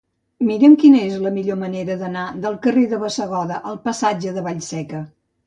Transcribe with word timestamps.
Mira'm 0.51 0.71
quina 0.83 1.01
és 1.09 1.19
la 1.25 1.31
millor 1.35 1.59
manera 1.63 1.97
d'anar 1.99 2.23
del 2.47 2.57
carrer 2.65 2.87
de 2.95 3.01
Bassegoda 3.05 3.61
al 3.75 3.79
passatge 3.87 4.35
de 4.41 4.47
Vallseca. 4.51 5.05